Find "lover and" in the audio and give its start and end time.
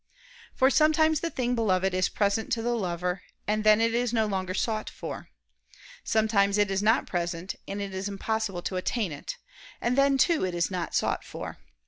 2.75-3.63